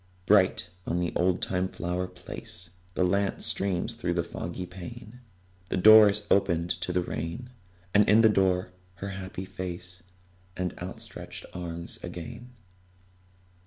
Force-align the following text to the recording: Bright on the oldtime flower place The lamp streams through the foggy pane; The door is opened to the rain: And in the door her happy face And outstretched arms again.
Bright 0.25 0.71
on 0.87 0.99
the 0.99 1.13
oldtime 1.15 1.67
flower 1.67 2.07
place 2.07 2.71
The 2.95 3.03
lamp 3.03 3.43
streams 3.43 3.93
through 3.93 4.15
the 4.15 4.23
foggy 4.23 4.65
pane; 4.65 5.19
The 5.69 5.77
door 5.77 6.09
is 6.09 6.25
opened 6.31 6.71
to 6.81 6.91
the 6.91 7.03
rain: 7.03 7.51
And 7.93 8.09
in 8.09 8.21
the 8.21 8.27
door 8.27 8.71
her 8.95 9.09
happy 9.09 9.45
face 9.45 10.01
And 10.57 10.73
outstretched 10.79 11.45
arms 11.53 12.03
again. 12.03 12.49